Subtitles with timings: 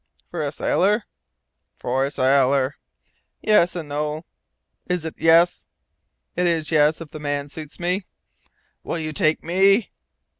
[0.31, 1.03] "For a sailor?"
[1.79, 2.75] "For a sailor."
[3.39, 4.25] "Yes and no."
[4.87, 5.67] "Is it yes?"
[6.35, 8.07] "It is yes, if the man suits me."
[8.83, 9.91] "Will you take me?"